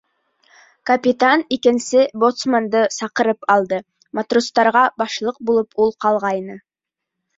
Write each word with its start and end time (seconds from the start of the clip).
Капитан 0.89 1.43
икенсе 1.57 2.01
боцманды 2.23 2.81
саҡырып 2.97 3.47
алды, 3.57 3.79
матростарға 4.21 4.85
башлыҡ 5.03 5.41
булып 5.51 5.83
ул 5.87 5.95
ҡалғайны. 6.07 6.61